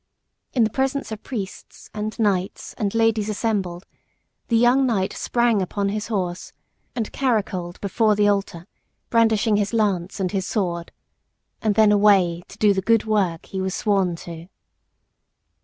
[0.53, 3.85] In the presence of priests, and knights, and ladies assembled,
[4.47, 6.53] the young knight sprang upon his horse
[6.95, 8.65] and caracoled before the altar,
[9.11, 10.91] brandishing his lance and his sword.
[11.61, 14.47] And then away to do the good work he was sworn to.